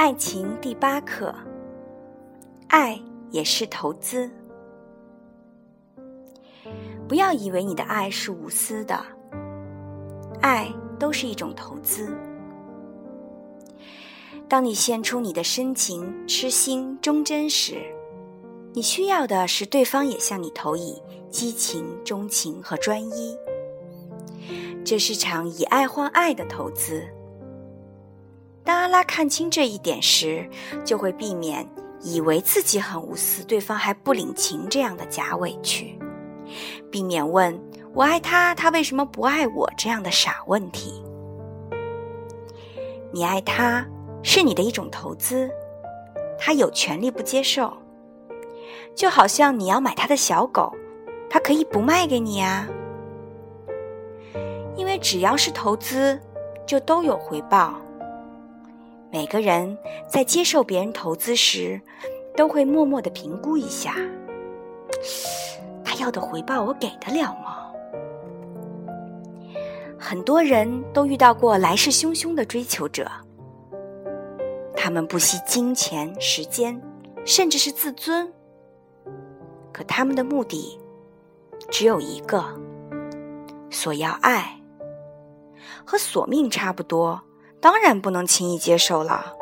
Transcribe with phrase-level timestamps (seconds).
[0.00, 1.34] 爱情第八课：
[2.68, 2.98] 爱
[3.30, 4.30] 也是投资。
[7.06, 8.98] 不要以为你的爱是无私的，
[10.40, 12.16] 爱都是一种投资。
[14.48, 17.76] 当你献出你的深情、痴心、忠贞时，
[18.72, 20.98] 你需要的是对方也向你投以
[21.28, 23.36] 激情、钟情和专一。
[24.82, 27.06] 这是场以爱换爱的投资。
[28.70, 30.48] 当阿拉看清这一点时，
[30.84, 31.68] 就会避免
[32.02, 35.98] 以为自己很无私，对方还不领情这样的假委屈，
[36.88, 37.60] 避免问
[37.92, 41.02] “我爱他，他为什么不爱我”这样的傻问题。
[43.12, 43.84] 你爱他
[44.22, 45.50] 是你的一种投资，
[46.38, 47.76] 他有权利不接受。
[48.94, 50.72] 就好像你要买他的小狗，
[51.28, 52.68] 他可以不卖给你啊。
[54.76, 56.20] 因为只要是投资，
[56.64, 57.74] 就都有回报。
[59.12, 59.76] 每个人
[60.08, 61.80] 在接受别人投资时，
[62.36, 63.94] 都会默默的评估一下，
[65.84, 67.56] 他要的回报我给得了吗？
[69.98, 73.10] 很多人都遇到过来势汹汹的追求者，
[74.76, 76.80] 他们不惜金钱、时间，
[77.24, 78.32] 甚至是自尊，
[79.72, 80.78] 可他们的目的
[81.68, 82.44] 只有一个：
[83.70, 84.56] 索要爱。
[85.84, 87.20] 和索命差不多，
[87.60, 89.34] 当然不能轻易接受了。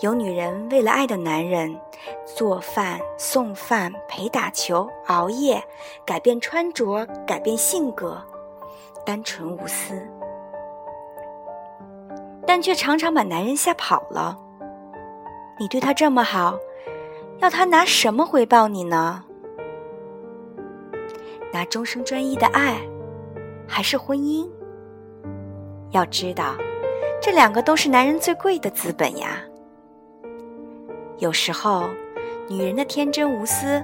[0.00, 1.80] 有女人为了爱的男人，
[2.24, 5.62] 做饭、送饭、陪打球、熬夜，
[6.04, 8.20] 改变穿着，改变性格，
[9.04, 10.00] 单纯无私，
[12.46, 14.38] 但却常常把男人吓跑了。
[15.58, 16.56] 你对他这么好，
[17.38, 19.24] 要他拿什么回报你呢？
[21.52, 22.80] 拿终生专一的爱？
[23.66, 24.48] 还是婚姻？
[25.90, 26.54] 要知道，
[27.20, 29.38] 这两个都是男人最贵的资本呀。
[31.18, 31.88] 有时候，
[32.48, 33.82] 女人的天真无私，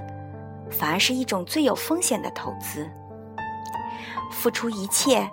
[0.69, 2.89] 反而是一种最有风险的投资。
[4.31, 5.29] 付出一切，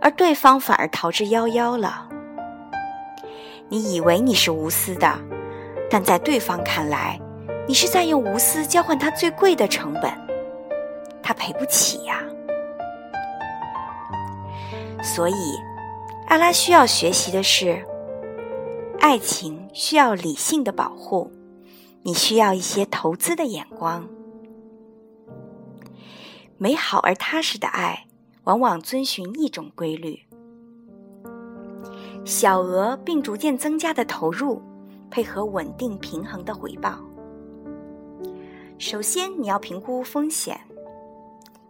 [0.00, 2.08] 而对方反而逃之夭夭了。
[3.68, 5.18] 你以为你是无私的，
[5.90, 7.20] 但在对方看来，
[7.66, 10.10] 你是在用无私交换他最贵的成本，
[11.22, 12.22] 他赔不起呀。
[15.02, 15.58] 所以，
[16.28, 17.82] 阿拉需要学习的是，
[19.00, 21.32] 爱情需要理性的保护，
[22.02, 24.06] 你需要一些投资的眼光。
[26.58, 28.06] 美好而踏实的爱，
[28.44, 30.20] 往往遵循一种规律：
[32.26, 34.60] 小额并逐渐增加的投入，
[35.10, 37.00] 配合稳定平衡的回报。
[38.76, 40.60] 首先，你要评估风险。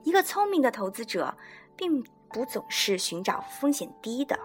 [0.03, 1.33] 一个聪明的投资者，
[1.77, 2.05] 并。
[2.31, 4.39] 不总是寻找风险低的，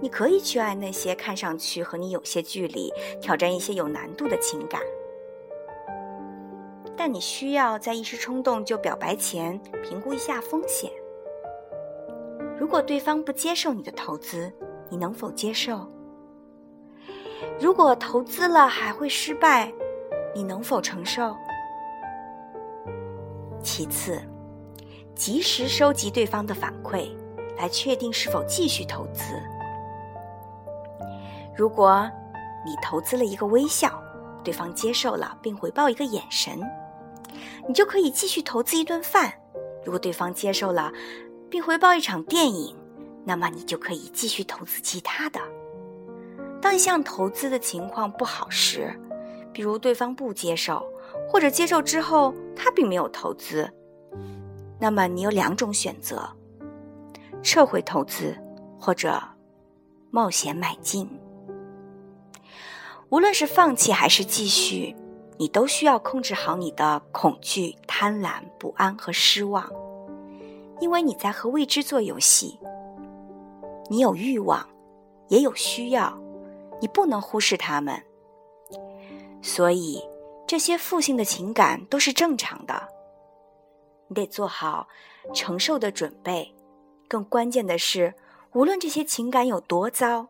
[0.00, 4.80] 你可以去爱那些看上去和你有些距离、挑战一些有难度的情感，
[6.96, 10.90] 但你需要在一时冲动就表白前评估一下风险。
[12.58, 14.52] 如果对方不接受你的投资，
[14.90, 15.88] 你能否接受？
[17.60, 19.72] 如果投资了还会失败，
[20.34, 21.34] 你能否承受？
[23.62, 24.20] 其次。
[25.14, 27.08] 及时收集对方的反馈，
[27.56, 29.22] 来确定是否继续投资。
[31.56, 32.10] 如果
[32.64, 34.02] 你投资了一个微笑，
[34.42, 36.60] 对方接受了并回报一个眼神，
[37.68, 39.30] 你就可以继续投资一顿饭；
[39.84, 40.92] 如果对方接受了
[41.48, 42.76] 并回报一场电影，
[43.24, 45.40] 那么你就可以继续投资其他的。
[46.60, 48.92] 当一项投资的情况不好时，
[49.52, 50.84] 比如对方不接受，
[51.28, 53.70] 或者接受之后他并没有投资。
[54.80, 56.28] 那么你有两种选择：
[57.42, 58.36] 撤回投资，
[58.78, 59.22] 或者
[60.10, 61.08] 冒险买进。
[63.10, 64.94] 无论是放弃还是继续，
[65.38, 69.70] 你都需要控制好你的恐惧、贪婪、不安和失望，
[70.80, 72.58] 因为你在和未知做游戏。
[73.88, 74.66] 你有欲望，
[75.28, 76.18] 也有需要，
[76.80, 78.02] 你不能忽视他们。
[79.42, 80.02] 所以，
[80.46, 82.88] 这些负性的情感都是正常的。
[84.08, 84.88] 你得做好
[85.34, 86.54] 承受的准备，
[87.06, 88.14] 更关键的是，
[88.54, 90.28] 无论这些情感有多糟，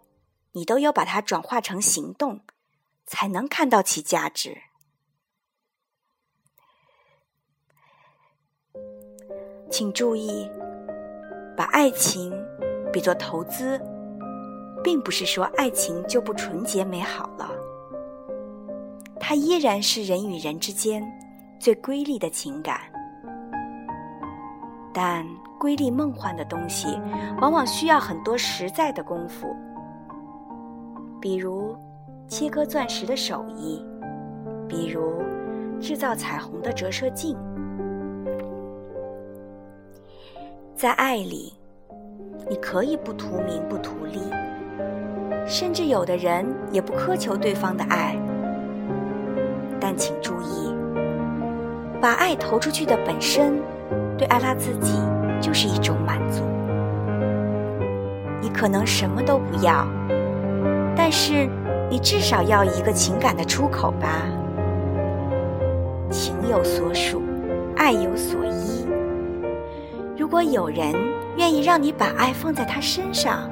[0.52, 2.40] 你都要把它转化成行动，
[3.06, 4.56] 才能看到其价值。
[9.70, 10.48] 请注意，
[11.56, 12.32] 把爱情
[12.92, 13.80] 比作投资，
[14.82, 17.50] 并不是说爱情就不纯洁美好了，
[19.18, 21.02] 它依然是人与人之间
[21.58, 22.80] 最瑰丽的情感。
[24.92, 25.26] 但
[25.58, 27.00] 瑰丽梦幻的东西，
[27.40, 29.52] 往往需要很多实在的功夫。
[31.20, 31.76] 比如
[32.36, 33.80] 切割钻石的手艺，
[34.68, 35.22] 比如
[35.80, 37.36] 制造彩虹的折射镜。
[40.74, 41.54] 在爱里，
[42.50, 44.18] 你可以不图名不图利，
[45.46, 48.16] 甚至有的人也不苛求对方的爱。
[49.78, 50.74] 但请注意，
[52.00, 53.62] 把爱投出去的本身，
[54.18, 54.98] 对艾拉自己
[55.40, 56.42] 就是一种满足。
[58.40, 59.86] 你可能什么都不要，
[60.96, 61.48] 但是
[61.94, 64.26] 你至少要一个情感的出口吧。
[66.10, 67.22] 情有所属，
[67.76, 68.84] 爱有所依。
[70.18, 70.92] 如果有人
[71.36, 73.48] 愿意让你把爱放在他身上，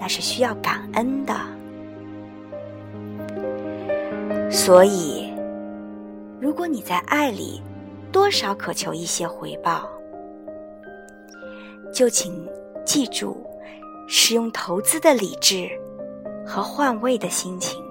[0.00, 1.34] 那是需要感恩的。
[4.50, 5.30] 所以，
[6.40, 7.60] 如果你在爱里
[8.10, 9.86] 多少渴求一些回报，
[11.92, 12.48] 就请
[12.82, 13.46] 记住，
[14.08, 15.68] 使用投资的理智
[16.46, 17.85] 和换位的心情。